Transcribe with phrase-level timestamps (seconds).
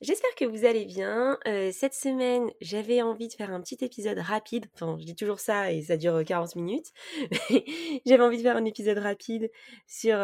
[0.00, 1.38] J'espère que vous allez bien.
[1.48, 4.66] Euh, cette semaine, j'avais envie de faire un petit épisode rapide.
[4.74, 6.92] Enfin, je dis toujours ça et ça dure 40 minutes.
[8.06, 9.50] j'avais envie de faire un épisode rapide
[9.88, 10.16] sur,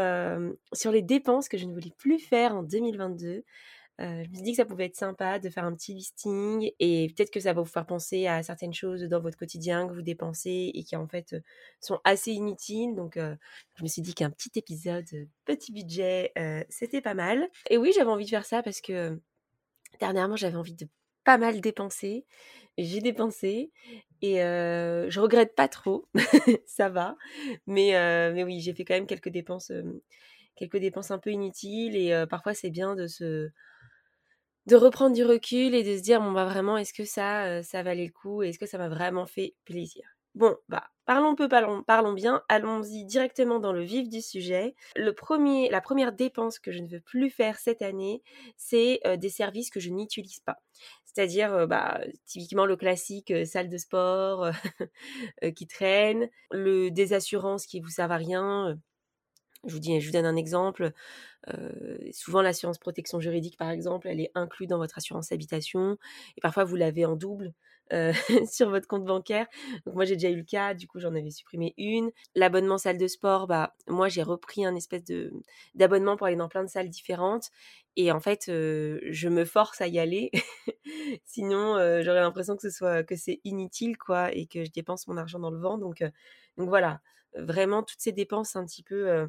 [0.72, 3.42] sur les dépenses que je ne voulais plus faire en 2022.
[4.00, 6.70] Euh, je me suis dit que ça pouvait être sympa de faire un petit listing
[6.78, 9.92] et peut-être que ça va vous faire penser à certaines choses dans votre quotidien que
[9.92, 11.34] vous dépensez et qui en fait
[11.80, 12.94] sont assez inutiles.
[12.94, 15.04] Donc je me suis dit qu'un petit épisode,
[15.44, 16.32] petit budget,
[16.68, 17.48] c'était pas mal.
[17.70, 19.20] Et oui, j'avais envie de faire ça parce que
[20.00, 20.88] Dernièrement, j'avais envie de
[21.24, 22.26] pas mal dépenser.
[22.78, 23.72] J'ai dépensé
[24.22, 24.36] et
[25.10, 26.08] je regrette pas trop,
[26.66, 27.16] ça va.
[27.66, 27.92] Mais,
[28.34, 29.72] mais oui, j'ai fait quand même quelques dépenses,
[30.56, 30.78] quelques
[31.12, 33.50] un peu inutiles et parfois c'est bien de se
[34.66, 37.82] de reprendre du recul et de se dire bon bah vraiment est-ce que ça ça
[37.82, 38.42] valait le coup?
[38.42, 40.13] Est-ce que ça m'a vraiment fait plaisir?
[40.34, 44.74] Bon, bah, parlons peu, parlons, parlons bien, allons-y directement dans le vif du sujet.
[44.96, 48.20] Le premier, la première dépense que je ne veux plus faire cette année,
[48.56, 50.58] c'est des services que je n'utilise pas.
[51.04, 54.50] C'est-à-dire, bah, typiquement le classique salle de sport
[55.56, 58.76] qui traîne, le des assurances qui vous servent à rien.
[59.66, 60.92] Je vous, dis, je vous donne un exemple.
[62.12, 65.98] souvent, l'assurance protection juridique, par exemple, elle est inclue dans votre assurance habitation.
[66.36, 67.52] Et parfois, vous l'avez en double.
[67.92, 68.12] Euh,
[68.50, 69.46] sur votre compte bancaire.
[69.84, 72.10] Donc moi j'ai déjà eu le cas, du coup j'en avais supprimé une.
[72.34, 75.32] L'abonnement salle de sport, bah moi j'ai repris un espèce de
[75.74, 77.50] d'abonnement pour aller dans plein de salles différentes
[77.96, 80.30] et en fait euh, je me force à y aller.
[81.24, 85.06] Sinon euh, j'aurais l'impression que ce soit que c'est inutile quoi et que je dépense
[85.06, 85.76] mon argent dans le vent.
[85.76, 86.02] Donc
[86.56, 87.00] donc voilà,
[87.36, 89.28] vraiment toutes ces dépenses un petit peu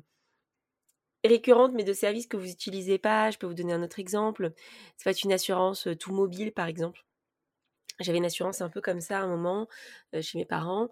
[1.25, 3.31] récurrentes mais de services que vous n'utilisez pas.
[3.31, 4.53] Je peux vous donner un autre exemple.
[4.97, 7.05] Ça va être une assurance tout mobile par exemple
[7.99, 9.67] j'avais une assurance un peu comme ça à un moment
[10.21, 10.89] chez mes parents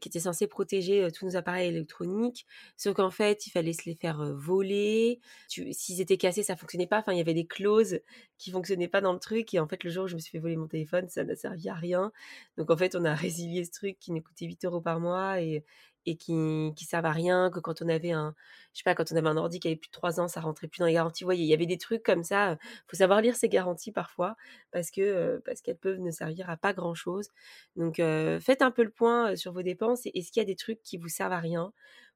[0.00, 2.46] qui était censée protéger tous nos appareils électroniques.
[2.76, 5.20] Sauf qu'en fait il fallait se les faire voler.
[5.48, 6.98] S'ils étaient cassés ça fonctionnait pas.
[7.00, 8.00] Enfin il y avait des clauses
[8.38, 9.54] qui fonctionnaient pas dans le truc.
[9.54, 11.36] Et en fait le jour où je me suis fait voler mon téléphone ça n'a
[11.36, 12.12] servi à rien.
[12.56, 15.40] Donc en fait on a résilié ce truc qui nous coûtait 8 euros par mois.
[15.40, 15.64] Et
[16.06, 18.34] et qui qui servent à rien, que quand on avait un
[18.72, 20.40] je sais pas, quand on avait un ordi qui avait plus de 3 ans, ça
[20.40, 21.24] rentrait plus dans les garanties.
[21.24, 22.56] Vous voyez, il y avait des trucs comme ça,
[22.88, 24.36] faut savoir lire ces garanties parfois
[24.72, 27.28] parce que parce qu'elles peuvent ne servir à pas grand-chose.
[27.76, 30.56] Donc faites un peu le point sur vos dépenses et est-ce qu'il y a des
[30.56, 31.72] trucs qui vous servent à rien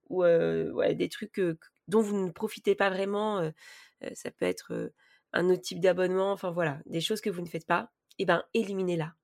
[0.08, 1.40] ou ouais, des trucs
[1.88, 3.50] dont vous ne profitez pas vraiment,
[4.14, 4.92] ça peut être
[5.32, 8.26] un autre type d'abonnement, enfin voilà, des choses que vous ne faites pas, et eh
[8.26, 9.14] ben éliminez-la.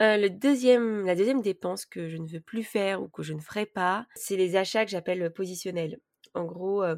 [0.00, 3.32] Euh, le deuxième, la deuxième dépense que je ne veux plus faire ou que je
[3.32, 6.00] ne ferai pas, c'est les achats que j'appelle positionnels.
[6.34, 6.96] En gros, euh,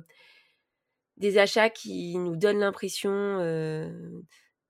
[1.17, 3.91] des achats qui nous donnent l'impression euh,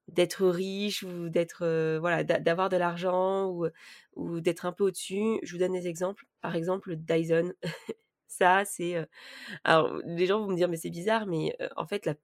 [0.08, 3.66] d'être riche ou d'être voilà d'avoir de l'argent ou,
[4.14, 5.38] ou d'être un peu au-dessus.
[5.42, 6.24] Je vous donne des exemples.
[6.40, 7.52] Par exemple, Dyson.
[8.28, 8.96] Ça, c'est
[9.64, 12.14] alors les gens vont me dire mais c'est bizarre, mais en fait la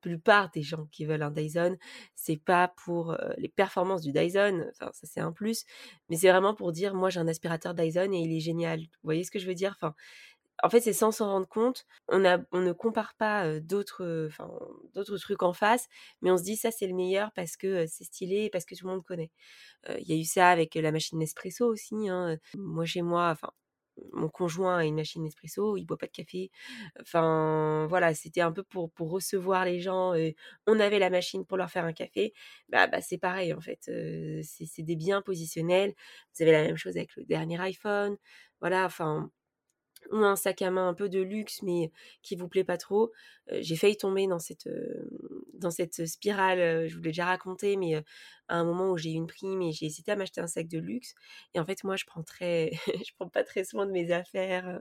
[0.00, 1.76] plupart des gens qui veulent un Dyson,
[2.14, 5.64] c'est pas pour les performances du Dyson, enfin ça c'est un plus,
[6.08, 8.80] mais c'est vraiment pour dire moi j'ai un aspirateur Dyson et il est génial.
[8.80, 9.74] Vous voyez ce que je veux dire?
[9.76, 9.94] Enfin,
[10.62, 11.86] en fait c'est sans s'en rendre compte.
[12.08, 14.28] On a, on ne compare pas d'autres,
[14.94, 15.86] d'autres trucs en face,
[16.22, 18.74] mais on se dit ça c'est le meilleur parce que c'est stylé et parce que
[18.74, 19.30] tout le monde connaît.
[19.98, 22.08] Il y a eu ça avec la machine Nespresso aussi.
[22.08, 22.38] Hein.
[22.56, 23.50] Moi chez moi, enfin
[24.18, 26.50] mon conjoint a une machine Nespresso, il boit pas de café.
[27.00, 30.14] Enfin, voilà, c'était un peu pour, pour recevoir les gens.
[30.66, 32.32] on avait la machine pour leur faire un café.
[32.68, 33.90] Bah, bah c'est pareil, en fait.
[34.42, 35.94] c'est des biens positionnels.
[36.34, 38.16] Vous avez la même chose avec le dernier iPhone.
[38.60, 39.30] Voilà, enfin,
[40.12, 41.90] ou un sac à main un peu de luxe mais
[42.22, 43.12] qui vous plaît pas trop.
[43.60, 44.68] j'ai failli tomber dans cette,
[45.54, 47.96] dans cette spirale, je vous l'ai déjà raconté, mais
[48.48, 50.68] à un moment où j'ai eu une prime et j'ai hésité à m'acheter un sac
[50.68, 51.14] de luxe.
[51.54, 54.80] Et en fait, moi, je prends très, je prends pas très soin de mes affaires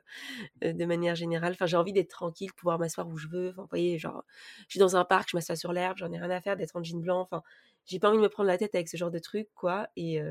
[0.61, 1.53] de manière générale.
[1.53, 3.49] Enfin, j'ai envie d'être tranquille, pouvoir m'asseoir où je veux.
[3.49, 4.23] Enfin, voyez, genre,
[4.61, 6.75] je suis dans un parc, je m'assois sur l'herbe, j'en ai rien à faire d'être
[6.75, 7.21] en jean blanc.
[7.21, 7.43] Enfin,
[7.85, 9.87] j'ai pas envie de me prendre la tête avec ce genre de trucs, quoi.
[9.95, 10.21] Et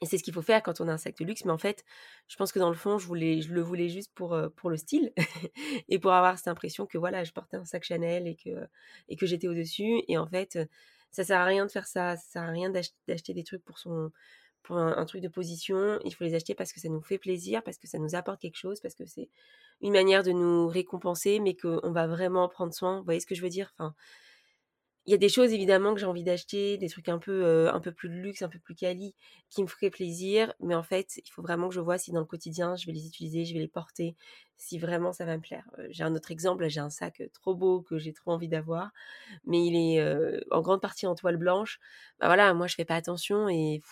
[0.00, 1.44] et c'est ce qu'il faut faire quand on a un sac de luxe.
[1.44, 1.84] Mais en fait,
[2.28, 5.12] je pense que dans le fond, je, le voulais juste pour, pour le style
[5.88, 8.66] et pour avoir cette impression que voilà, je portais un sac Chanel et que,
[9.08, 10.02] et que j'étais au-dessus.
[10.08, 10.58] Et en fait,
[11.10, 12.16] ça sert à rien de faire ça.
[12.16, 14.10] Ça sert à rien d'acheter des trucs pour, son,
[14.62, 15.98] pour un, truc de position.
[16.04, 18.40] Il faut les acheter parce que ça nous fait plaisir, parce que ça nous apporte
[18.40, 19.30] quelque chose, parce que c'est
[19.80, 22.98] une manière de nous récompenser, mais qu'on va vraiment prendre soin.
[22.98, 23.72] Vous voyez ce que je veux dire?
[23.78, 23.94] Enfin,
[25.08, 27.80] il y a des choses évidemment que j'ai envie d'acheter, des trucs un peu, un
[27.80, 29.14] peu plus de luxe, un peu plus quali,
[29.50, 30.52] qui me feraient plaisir.
[30.60, 32.92] Mais en fait, il faut vraiment que je vois si dans le quotidien, je vais
[32.92, 34.16] les utiliser, je vais les porter,
[34.56, 35.64] si vraiment ça va me plaire.
[35.90, 38.90] j'ai un autre exemple, j'ai un sac trop beau que j'ai trop envie d'avoir,
[39.44, 41.80] mais il est en grande partie en toile blanche.
[42.20, 43.82] Bah voilà, moi je fais pas attention et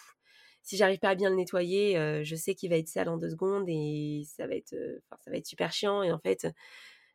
[0.62, 3.30] si j'arrive pas à bien le nettoyer, je sais qu'il va être sale en deux
[3.30, 4.74] secondes et ça va être,
[5.20, 6.02] ça va être super chiant.
[6.02, 6.46] Et en fait,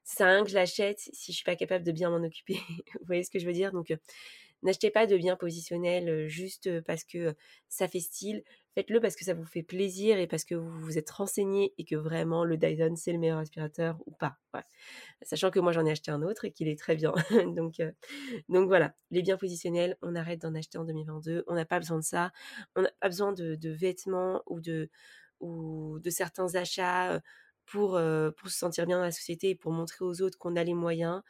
[0.06, 2.56] que je l'achète si je suis pas capable de bien m'en occuper.
[3.00, 3.72] Vous voyez ce que je veux dire?
[3.72, 3.94] Donc,
[4.64, 7.36] n'achetez pas de biens positionnels juste parce que
[7.68, 8.44] ça fait style.
[8.74, 11.84] Faites-le parce que ça vous fait plaisir et parce que vous vous êtes renseigné et
[11.84, 14.38] que vraiment le Dyson c'est le meilleur aspirateur ou pas.
[15.24, 17.14] Sachant que moi j'en ai acheté un autre et qu'il est très bien.
[17.56, 17.82] donc,
[18.68, 21.44] voilà, les biens positionnels, on arrête d'en acheter en 2022.
[21.48, 22.32] On n'a pas besoin de ça.
[22.76, 24.90] On n'a pas besoin de, de, vêtements ou de,
[25.42, 27.22] ou de certains achats
[27.72, 30.74] pour, se sentir bien dans la société et pour montrer aux autres qu'on a les
[30.74, 31.22] moyens.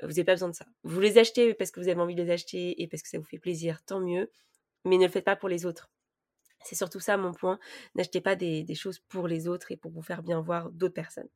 [0.00, 0.66] Vous n'avez pas besoin de ça.
[0.84, 3.18] Vous les achetez parce que vous avez envie de les acheter et parce que ça
[3.18, 4.30] vous fait plaisir, tant mieux.
[4.84, 5.90] Mais ne le faites pas pour les autres.
[6.64, 7.58] C'est surtout ça mon point.
[7.94, 11.28] N'achetez pas des, choses pour les autres et pour vous faire bien voir d'autres personnes.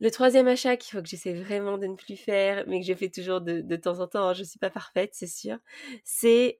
[0.00, 2.94] Le troisième achat qu'il faut que j'essaie vraiment de ne plus faire, mais que je
[2.94, 5.58] fais toujours de, temps en temps, hein, je ne suis pas parfaite, c'est sûr,
[6.04, 6.56] c'est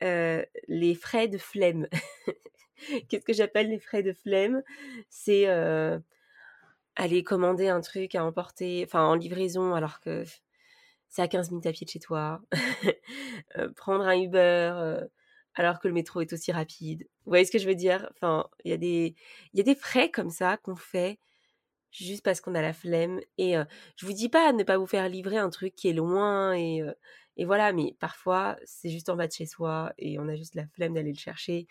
[0.66, 1.86] les frais de flemme.
[3.08, 4.62] Qu'est-ce que j'appelle les frais de flemme?
[5.08, 5.46] C'est
[6.98, 10.24] aller commander un truc à emporter, enfin en livraison alors que
[11.08, 12.42] c'est à 15 minutes à pied de chez toi,
[13.56, 15.06] euh, prendre un Uber euh,
[15.54, 17.04] alors que le métro est aussi rapide.
[17.24, 18.10] Vous voyez ce que je veux dire?
[18.14, 21.18] Enfin, il y, a des, frais comme ça qu'on fait
[21.92, 23.20] juste parce qu'on a la flemme.
[23.38, 23.64] Et euh,
[23.96, 26.54] je vous dis pas de ne pas vous faire livrer un truc qui est loin
[26.54, 26.82] et,
[27.36, 30.56] et voilà, mais parfois c'est juste en bas de chez soi et on a juste
[30.56, 31.68] la flemme d'aller le chercher.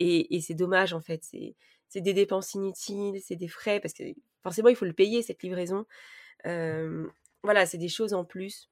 [0.00, 4.04] Et, et c'est dommage en fait, c'est des dépenses inutiles, c'est des frais, parce que
[4.42, 5.86] forcément, il faut le payer, cette livraison.
[6.44, 8.70] voilà, c'est des choses en plus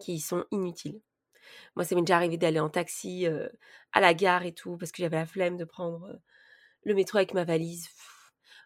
[0.00, 1.00] qui sont inutiles.
[1.76, 3.26] Moi, ça m'est déjà arrivé d'aller en taxi
[3.92, 6.20] à la gare et tout, parce que j'avais la flemme de prendre
[6.84, 7.88] le métro avec ma valise.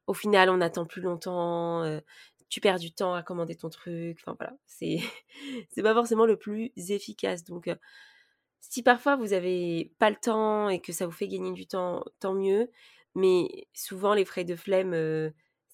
[0.06, 2.00] Au final, on attend plus longtemps,
[2.48, 4.18] tu perds du temps à commander ton truc.
[4.20, 4.98] Enfin voilà, c'est
[5.70, 7.44] c'est pas forcément le plus efficace.
[7.44, 7.68] Donc,
[8.60, 12.04] si parfois vous avez pas le temps et que ça vous fait gagner du temps,
[12.20, 12.70] tant mieux.
[13.14, 14.92] Mais souvent, les frais de flemme,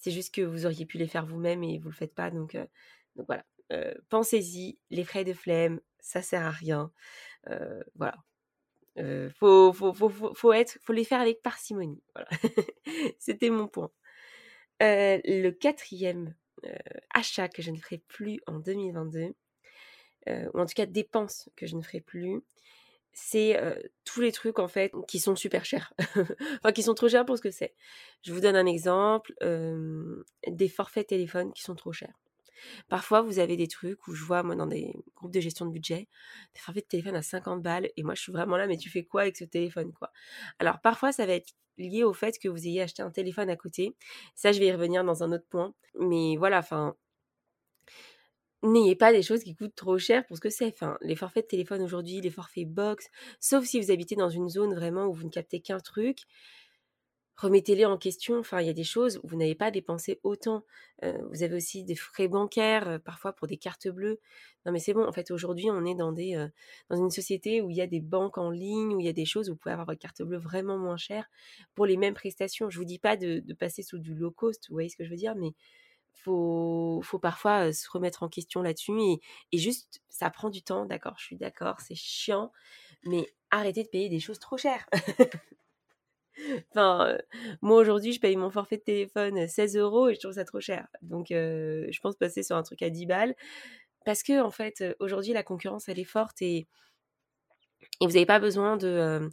[0.02, 2.30] c'est juste que vous auriez pu les faire vous-même et vous le faites pas.
[2.30, 2.58] Donc,
[3.14, 3.44] voilà.
[4.10, 6.92] Pensez-y, les frais de flemme, ça sert à rien.
[7.94, 8.16] voilà.
[9.36, 12.02] faut, faut, être, faut les faire avec parcimonie.
[12.14, 12.28] Voilà.
[13.20, 13.92] C'était mon point.
[14.80, 16.34] le quatrième
[17.14, 19.34] achat que je ne ferai plus en 2022,
[20.26, 22.42] ou en tout cas dépense que je ne ferai plus,
[23.12, 23.60] c'est
[24.04, 25.92] tous les trucs en fait qui sont super chers,
[26.58, 27.74] enfin qui sont trop chers pour ce que c'est.
[28.24, 29.34] Je vous donne un exemple,
[30.46, 32.14] des forfaits téléphones qui sont trop chers.
[32.88, 35.72] Parfois, vous avez des trucs où je vois, moi, dans des groupes de gestion de
[35.72, 36.08] budget,
[36.54, 38.90] des forfaits de téléphone à 50 balles, et moi, je suis vraiment là, mais tu
[38.90, 40.12] fais quoi avec ce téléphone, quoi?
[40.58, 43.56] Alors, parfois, ça va être lié au fait que vous ayez acheté un téléphone à
[43.56, 43.96] côté.
[44.34, 45.74] Ça, je vais y revenir dans un autre point.
[45.98, 46.96] Mais voilà, enfin,
[48.62, 50.72] n'ayez pas des choses qui coûtent trop cher pour ce que c'est.
[50.72, 53.08] Enfin, les forfaits de téléphone aujourd'hui, les forfaits box,
[53.40, 56.26] sauf si vous habitez dans une zone vraiment où vous ne captez qu'un truc,
[57.36, 58.38] remettez-les en question.
[58.38, 60.64] Enfin, il y a des choses où vous n'avez pas dépensé autant.
[61.04, 64.20] Euh, vous avez aussi des frais bancaires, euh, parfois pour des cartes bleues.
[64.64, 65.04] Non, mais c'est bon.
[65.04, 66.48] En fait, aujourd'hui, on est dans, des, euh,
[66.88, 69.12] dans une société où il y a des banques en ligne, où il y a
[69.12, 71.28] des choses où vous pouvez avoir votre carte bleue vraiment moins chère
[71.74, 72.70] pour les mêmes prestations.
[72.70, 75.04] Je vous dis pas de, de passer sous du low cost, vous voyez ce que
[75.04, 75.52] je veux dire, mais
[76.14, 79.20] faut, faut parfois se remettre en question là-dessus et,
[79.52, 82.52] et, juste, ça prend du temps, d'accord, je suis d'accord, c'est chiant,
[83.04, 84.86] mais arrêtez de payer des choses trop chères.
[86.70, 87.18] enfin,
[87.60, 90.60] moi aujourd'hui, je paye mon forfait de téléphone 16 euros et je trouve ça trop
[90.60, 90.86] cher.
[91.02, 93.34] Donc, je pense passer sur un truc à 10 balles
[94.04, 96.66] parce que, en fait, aujourd'hui, la concurrence, elle est forte et,
[98.00, 99.28] et vous n'avez pas besoin de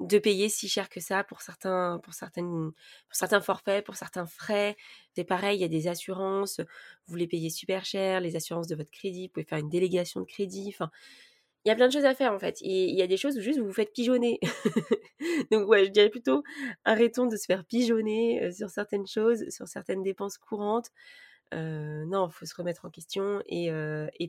[0.00, 2.72] de payer si cher que ça pour certains, pour certaines,
[3.08, 4.76] pour certains forfaits, pour certains frais.
[5.14, 6.60] C'est pareil, il y a des assurances,
[7.06, 10.20] vous les payez super cher, les assurances de votre crédit, vous pouvez faire une délégation
[10.20, 10.70] de crédit.
[10.72, 10.90] Enfin,
[11.64, 12.58] il y a plein de choses à faire en fait.
[12.62, 14.40] Et il y a des choses où juste vous vous faites pigeonner.
[15.50, 16.42] Donc ouais, je dirais plutôt
[16.84, 20.90] arrêtons de se faire pigeonner sur certaines choses, sur certaines dépenses courantes
[21.52, 23.70] non, il faut se remettre en question et,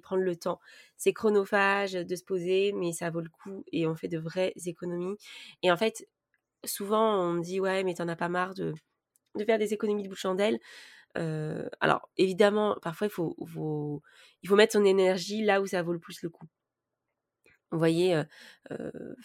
[0.01, 0.59] prendre le temps.
[0.97, 4.53] C'est chronophage de se poser, mais ça vaut le coup et on fait de vraies
[4.65, 5.17] économies.
[5.63, 6.07] Et en fait,
[6.65, 8.73] souvent on me dit ouais, mais t'en as pas marre de,
[9.45, 10.59] faire des économies de bout de chandelle.
[11.15, 13.35] alors évidemment, parfois il faut,
[14.43, 16.47] il faut mettre son énergie là où ça vaut le plus le coup.
[17.71, 18.21] Vous voyez,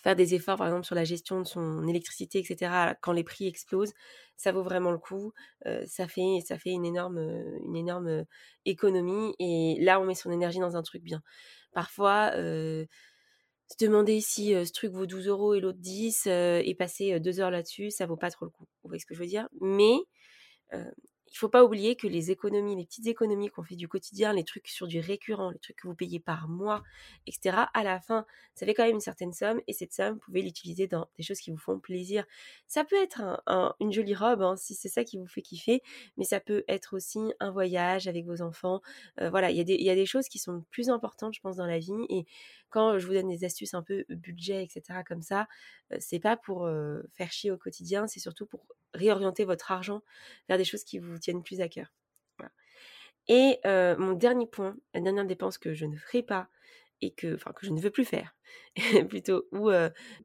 [0.03, 3.47] faire des efforts, par exemple, sur la gestion de son électricité, etc., quand les prix
[3.47, 3.95] explosent,
[4.37, 5.33] ça vaut vraiment le coup.
[5.87, 7.19] ça fait, une énorme,
[7.65, 8.25] une énorme
[8.65, 9.35] économie.
[9.39, 11.23] Et là, on met son énergie dans un truc bien.
[11.73, 12.87] Parfois, se
[13.81, 17.91] demander si ce truc vaut 12 euros et l'autre 10 et passer deux heures là-dessus,
[17.91, 18.67] ça vaut pas trop le coup.
[18.83, 19.49] Vous voyez ce que je veux dire?
[19.61, 19.97] Mais
[21.35, 24.45] il faut pas oublier que les économies, les petites économies qu'on fait du quotidien, les
[24.45, 26.85] trucs sur du récurrent, les trucs que vous payez par mois,
[27.27, 28.25] etc., à la fin,
[28.55, 31.25] ça fait quand même une certaine somme et cette somme, vous pouvez l'utiliser dans des
[31.25, 32.25] choses qui vous font plaisir.
[32.69, 33.43] Ça peut être
[33.81, 35.83] une jolie robe, hein, si c'est ça qui vous fait kiffer,
[36.17, 38.81] mais ça peut être aussi un voyage avec vos enfants.
[39.21, 41.81] Euh, voilà, il y, a des choses qui sont plus importantes, je pense, dans la
[41.81, 42.27] vie et
[42.71, 45.49] quand je vous donne des astuces un peu budget, etc., comme ça,
[45.99, 46.69] c'est pas pour
[47.13, 50.03] faire chier au quotidien, c'est surtout pour réorienter votre argent
[50.49, 51.93] vers des choses qui vous tiennent plus à cœur.
[53.29, 56.49] Et mon dernier point, la dernière dépense que je ne ferai pas
[57.01, 58.37] et que, que je ne veux plus faire,
[59.09, 59.71] plutôt, ou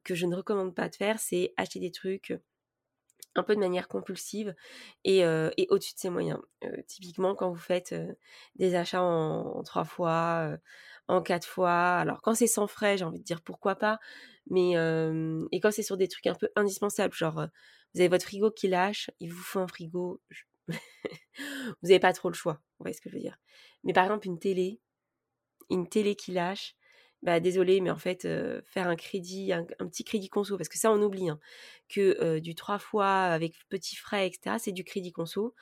[0.03, 2.33] que je ne recommande pas de faire, c'est acheter des trucs
[3.35, 4.55] un peu de manière compulsive
[5.03, 5.23] et,
[5.69, 6.39] au-dessus de ses moyens.
[6.87, 7.95] typiquement, quand vous faites
[8.55, 10.57] des achats en, trois fois,
[11.09, 13.99] en quatre fois, alors quand c'est sans frais, j'ai envie de dire pourquoi pas,
[14.49, 14.73] mais
[15.51, 17.47] et quand c'est sur des trucs un peu indispensables, genre
[17.93, 20.21] vous avez votre frigo qui lâche, il vous faut un frigo,
[20.67, 20.73] vous
[21.81, 23.37] n'avez pas trop le choix, vous voyez ce que je veux dire.
[23.83, 24.79] Mais par exemple, une télé,
[25.71, 26.75] une télé qui lâche,
[27.23, 28.27] bah désolé, mais en fait,
[28.67, 31.39] faire un crédit, un, petit crédit conso, parce que ça on oublie, hein,
[31.89, 35.55] que du trois fois avec petits frais, etc., c'est du crédit conso.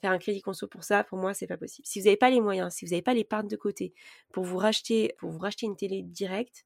[0.00, 1.86] Faire un crédit conso pour ça, pour moi, c'est pas possible.
[1.86, 3.92] Si vous n'avez pas les moyens, si vous n'avez pas l'épargne de côté
[4.32, 6.64] pour vous racheter, pour vous racheter une télé directe,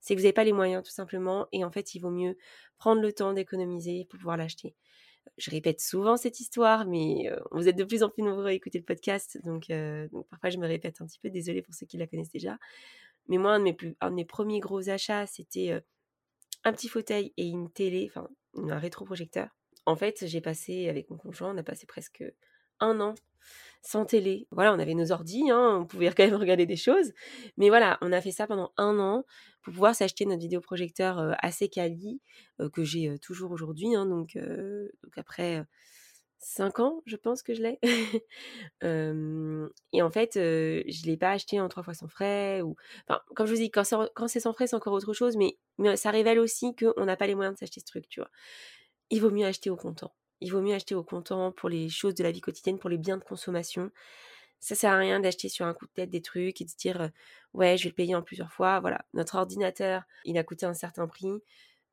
[0.00, 1.46] c'est que vous n'avez pas les moyens tout simplement.
[1.52, 2.36] Et en fait, il vaut mieux
[2.78, 4.74] prendre le temps d'économiser pour pouvoir l'acheter.
[5.38, 8.78] Je répète souvent cette histoire, mais vous êtes de plus en plus nombreux à écouter
[8.78, 9.68] le podcast, donc,
[10.10, 11.30] donc parfois je me répète un petit peu.
[11.30, 12.58] Désolée pour ceux qui la connaissent déjà.
[13.28, 15.80] Mais moi, un de mes, plus, un de mes premiers gros achats, c'était
[16.64, 19.48] un petit fauteuil et une télé, enfin un rétroprojecteur.
[19.86, 22.24] En fait, j'ai passé avec mon conjoint, on a passé presque
[22.82, 23.14] un an
[23.82, 24.46] sans télé.
[24.52, 27.12] Voilà, on avait nos ordis, hein, on pouvait quand même regarder des choses.
[27.56, 29.24] Mais voilà, on a fait ça pendant un an
[29.62, 32.20] pour pouvoir s'acheter notre vidéoprojecteur assez quali,
[32.72, 33.94] que j'ai toujours aujourd'hui.
[33.94, 35.64] Hein, donc, donc après
[36.42, 37.78] 5 ans, je pense que je l'ai.
[39.92, 42.60] et en fait, je ne l'ai pas acheté en trois fois sans frais.
[42.62, 42.74] Ou...
[43.08, 45.96] Enfin, comme je vous dis, quand c'est, sans frais, c'est encore autre chose, mais, mais
[45.96, 48.30] ça révèle aussi qu'on n'a pas les moyens de s'acheter ce truc, tu vois.
[49.10, 50.12] Il vaut mieux acheter au comptant.
[50.42, 52.98] Il vaut mieux acheter au comptant pour les choses de la vie quotidienne, pour les
[52.98, 53.90] biens de consommation.
[54.60, 57.10] Ça sert à rien d'acheter sur un coup de tête des trucs et de dire
[57.54, 58.80] ouais, je vais le payer en plusieurs fois.
[58.80, 61.32] Voilà, notre ordinateur, il a coûté un certain prix.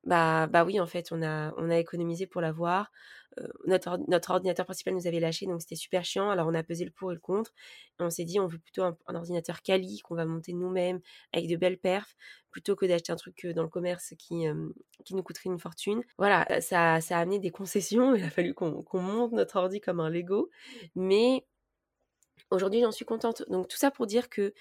[0.06, 2.91] Bah, bah oui, en fait, on a, on a économisé pour l'avoir.
[3.65, 6.29] notre, notre ordinateur principal nous avait lâché, donc c'était super chiant.
[6.29, 7.53] Alors on a pesé le pour et le contre.
[8.00, 11.00] On s'est dit, on veut plutôt un, ordinateur quali qu'on va monter nous-mêmes
[11.34, 12.15] avec de belles perfs,
[12.51, 14.46] plutôt que d'acheter un truc dans le commerce qui,
[15.06, 16.03] qui nous coûterait une fortune.
[16.18, 18.15] Voilà, ça, ça a amené des concessions.
[18.15, 20.50] Il a fallu qu'on monte notre ordi comme un Lego.
[20.96, 21.46] Mais
[22.51, 23.44] aujourd'hui, j'en suis contente.
[23.50, 24.53] Donc tout ça pour dire que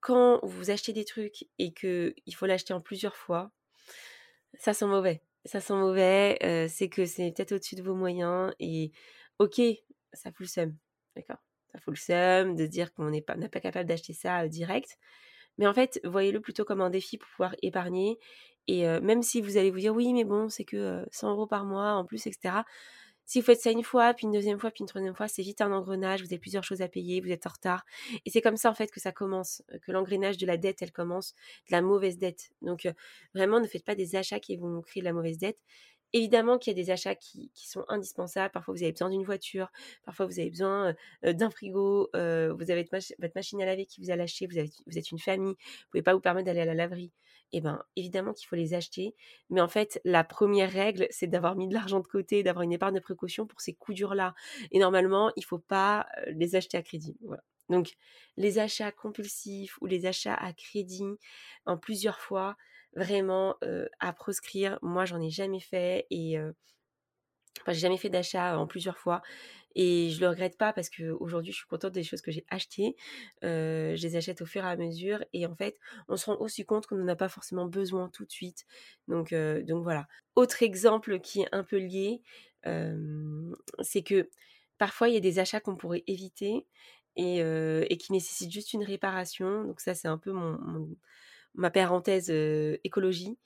[0.00, 3.52] quand vous achetez des trucs et qu'il faut l'acheter en plusieurs fois,
[4.58, 5.22] ça sent mauvais.
[5.44, 8.92] Ça sent mauvais, c'est que c'est peut-être au-dessus de vos moyens et
[9.38, 9.60] OK,
[10.12, 10.76] ça fout le seum.
[11.16, 11.38] D'accord?
[11.72, 14.98] Ça fout le seum de dire qu'on n'est pas, pas capable d'acheter ça direct.
[15.58, 18.18] Mais en fait, voyez-le plutôt comme un défi pour pouvoir épargner.
[18.66, 21.64] Et même si vous allez vous dire oui, mais bon, c'est que 100 euros par
[21.64, 22.62] mois en plus, etc.
[23.30, 25.42] Si vous faites ça une fois, puis une deuxième fois, puis une troisième fois, c'est
[25.42, 27.84] vite un engrenage, vous avez plusieurs choses à payer, vous êtes en retard.
[28.26, 30.82] Et c'est comme ça en fait que ça commence, euh, que l'engrenage de la dette,
[30.82, 31.36] elle commence,
[31.68, 32.50] de la mauvaise dette.
[32.60, 32.92] Donc euh,
[33.32, 35.60] vraiment, ne faites pas des achats qui vont créer de la mauvaise dette.
[36.12, 38.50] Évidemment qu'il y a des achats qui, sont indispensables.
[38.50, 39.70] Parfois, vous avez besoin d'une voiture.
[40.04, 42.10] Parfois, vous avez besoin euh, d'un frigo.
[42.12, 44.48] vous avez votre, machine à laver qui vous a lâché.
[44.48, 44.58] Vous,
[44.88, 45.54] vous êtes une famille.
[45.54, 47.12] Vous ne pouvez pas vous permettre d'aller à la laverie
[47.52, 49.14] eh ben, évidemment qu'il faut les acheter.
[49.50, 52.72] Mais en fait, la première règle, c'est d'avoir mis de l'argent de côté, d'avoir une
[52.72, 54.34] épargne de précaution pour ces coups durs-là.
[54.70, 57.16] Et normalement, il ne faut pas les acheter à crédit.
[57.68, 57.94] Donc,
[58.36, 61.04] les achats compulsifs ou les achats à crédit
[61.66, 62.56] en plusieurs fois,
[62.94, 63.56] vraiment
[64.00, 64.78] à proscrire.
[64.82, 66.36] Moi, j'en ai jamais fait et
[67.62, 69.22] enfin, j'ai jamais fait d'achat en plusieurs fois.
[69.76, 72.96] Et je le regrette pas parce qu'aujourd'hui, je suis contente des choses que j'ai achetées.
[73.42, 75.24] je les achète au fur et à mesure.
[75.32, 75.78] Et en fait,
[76.08, 78.66] on se rend aussi compte qu'on n'en a pas forcément besoin tout de suite.
[79.06, 80.08] Donc, donc voilà.
[80.34, 82.20] Autre exemple qui est un peu lié,
[83.80, 84.28] c'est que
[84.78, 86.66] parfois, il y a des achats qu'on pourrait éviter
[87.16, 89.64] et, et, qui nécessitent juste une réparation.
[89.64, 90.88] Donc ça, c'est un peu mon,
[91.54, 92.30] ma parenthèse
[92.84, 93.38] écologie.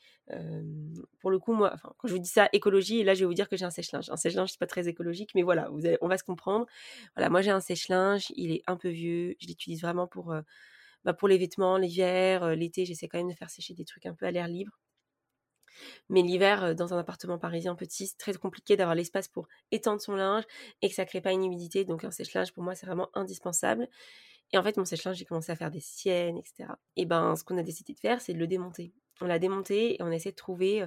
[1.20, 3.48] pour le coup, moi, quand je vous dis ça, écologie, là, je vais vous dire
[3.48, 4.10] que j'ai un sèche-linge.
[4.10, 5.70] Un sèche-linge, c'est pas très écologique, mais voilà,
[6.00, 6.66] on va se comprendre.
[7.16, 10.34] Voilà, moi, j'ai un sèche-linge, il est un peu vieux, je l'utilise vraiment pour,
[11.04, 14.14] bah, pour les vêtements, l'hiver, l'été, j'essaie quand même de faire sécher des trucs un
[14.14, 14.72] peu à l'air libre.
[16.08, 20.14] Mais l'hiver, dans un appartement parisien petit, c'est très compliqué d'avoir l'espace pour étendre son
[20.16, 20.44] linge
[20.82, 21.84] et que ça crée pas une humidité.
[21.84, 23.88] Donc un sèche-linge, pour moi, c'est vraiment indispensable.
[24.54, 26.68] Et en fait, mon sèche-linge, j'ai commencé à faire des siennes, etc.
[26.94, 28.92] Et ben, ce qu'on a décidé de faire, c'est de le démonter.
[29.20, 30.86] On l'a démonté et on essaie de trouver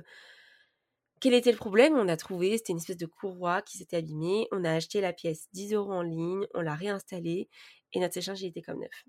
[1.19, 4.47] quel était le problème On a trouvé, c'était une espèce de courroie qui s'était abîmée.
[4.53, 7.49] On a acheté la pièce 10 euros en ligne, on l'a réinstallée
[7.91, 9.03] et notre sèche-linge, il était comme neuf.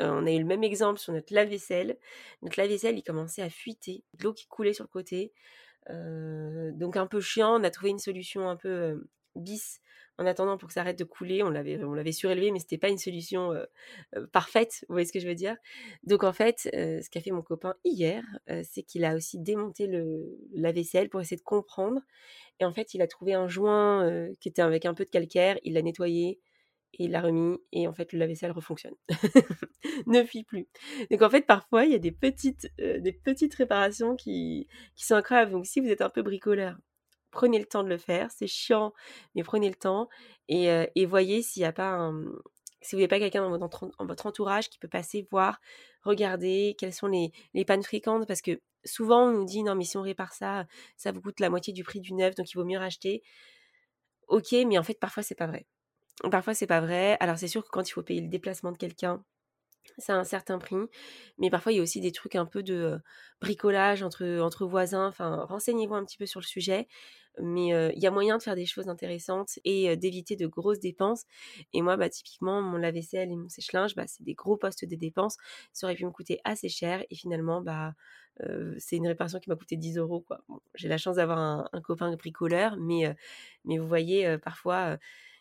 [0.00, 1.96] on a eu le même exemple sur notre lave-vaisselle.
[2.42, 5.32] Notre lave-vaisselle, il commençait à fuiter, de l'eau qui coulait sur le côté.
[5.88, 9.80] donc un peu chiant, on a trouvé une solution un peu bis
[10.18, 11.42] en attendant pour que ça arrête de couler.
[11.42, 13.52] On l'avait, on l'avait surélevé, mais c'était pas une solution
[14.32, 14.84] parfaite.
[14.88, 15.56] Vous voyez ce que je veux dire?
[16.04, 18.22] Donc en fait, ce qu'a fait mon copain hier,
[18.62, 22.00] c'est qu'il a aussi démonté le, la vaisselle pour essayer de comprendre.
[22.60, 25.58] Et en fait, il a trouvé un joint qui était avec un peu de calcaire.
[25.64, 26.40] Il l'a nettoyé
[26.94, 27.58] et il l'a remis.
[27.72, 28.94] Et en fait, le lave-vaisselle refonctionne.
[30.06, 30.66] ne fuit plus.
[31.10, 35.14] Donc en fait, parfois, il y a des petites, des petites réparations qui, qui sont
[35.14, 35.52] incroyables.
[35.52, 36.76] Donc si vous êtes un peu bricoleur
[37.32, 38.30] prenez le temps de le faire.
[38.30, 38.92] C'est chiant,
[39.34, 40.08] mais prenez le temps
[40.48, 42.24] et, voyez s'il n'y a pas un,
[42.82, 45.60] si vous n'avez pas quelqu'un dans votre, entourage qui peut passer voir,
[46.02, 47.32] regarder quelles sont les,
[47.64, 51.12] pannes fréquentes, parce que souvent on nous dit non mais si on répare ça, ça
[51.12, 53.22] vous coûte la moitié du prix du neuf, donc il vaut mieux racheter.
[54.28, 55.66] Ok, mais en fait parfois c'est pas vrai.
[56.30, 57.16] Parfois c'est pas vrai.
[57.20, 59.24] Alors c'est sûr que quand il faut payer le déplacement de quelqu'un,
[59.98, 60.76] c'est un certain prix.
[61.38, 62.98] Mais parfois, il y a aussi des trucs un peu de
[63.40, 65.06] bricolage entre, entre voisins.
[65.08, 66.88] Enfin, renseignez-vous un petit peu sur le sujet.
[67.40, 71.24] Mais il y a moyen de faire des choses intéressantes et d'éviter de grosses dépenses.
[71.72, 74.96] Et moi, bah, typiquement, mon lave-vaisselle et mon sèche-linge, bah, c'est des gros postes de
[74.96, 75.38] dépenses.
[75.72, 77.02] Ça aurait pu me coûter assez cher.
[77.10, 77.94] Et finalement, bah,
[78.78, 80.26] c'est une réparation qui m'a coûté 10 euros.
[80.74, 82.76] J'ai la chance d'avoir un, un, copain bricoleur.
[82.76, 83.14] Mais,
[83.64, 84.98] mais vous voyez, parfois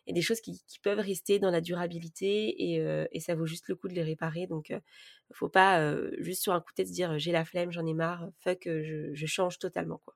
[0.09, 3.87] a des choses qui, peuvent rester dans la durabilité et, ça vaut juste le coup
[3.87, 4.47] de les réparer.
[4.47, 7.71] Donc, ne faut pas juste sur un coup de tête se dire j'ai la flemme,
[7.71, 10.01] j'en ai marre, fuck, je, je change totalement.
[10.03, 10.15] quoi.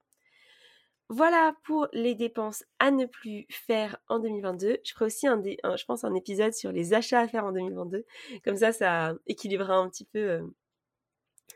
[1.10, 4.80] Voilà pour les dépenses à ne plus faire en 2022.
[4.84, 8.06] Je ferai aussi un, je pense un épisode sur les achats à faire en 2022.
[8.44, 10.42] Comme ça, ça équilibrera un petit peu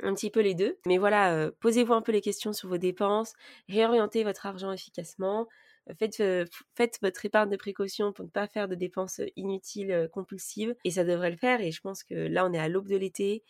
[0.04, 0.78] un petit peu les deux.
[0.86, 3.34] Mais voilà, posez-vous un peu les questions sur vos dépenses,
[3.68, 5.48] réorientez votre argent efficacement,
[5.98, 6.22] Faites,
[6.76, 10.76] faites, votre épargne de précaution pour ne pas faire de dépenses inutiles, compulsives.
[10.84, 11.62] Et ça devrait le faire.
[11.62, 13.44] Et je pense que là, on est à l'aube de l'été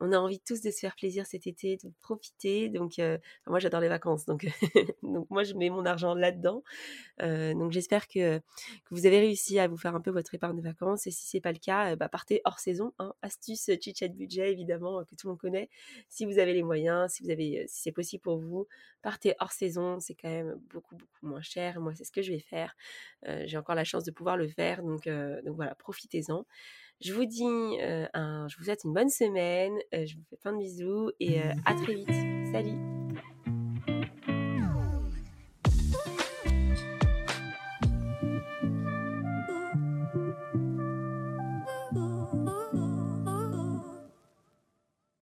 [0.00, 2.68] on a envie tous de se faire plaisir cet été, de profiter.
[2.68, 3.00] Donc,
[3.46, 4.26] moi, j'adore les vacances.
[4.26, 4.46] Donc,
[5.02, 6.62] donc, moi, je mets mon argent là-dedans.
[7.20, 8.40] Donc, j'espère que,
[8.90, 11.06] vous avez réussi à vous faire un peu votre épargne de vacances.
[11.06, 12.92] Et si c'est pas le cas, bah, partez hors saison.
[12.98, 13.14] Hein.
[13.22, 15.70] Astuce chit-chat budget, évidemment, que tout le monde connaît.
[16.08, 18.66] Si vous avez les moyens, si, vous avez, si c'est possible pour vous,
[19.02, 20.00] partez hors saison.
[20.00, 21.80] C'est quand même beaucoup, beaucoup moins cher.
[21.80, 22.76] Moi, c'est ce que je vais faire.
[23.44, 24.82] J'ai encore la chance de pouvoir le faire.
[24.82, 26.44] Donc, donc voilà, profitez-en.
[27.00, 31.10] Je vous dis, je vous souhaite une bonne semaine, je vous fais plein de bisous
[31.18, 32.12] et à très vite.
[32.52, 32.99] Salut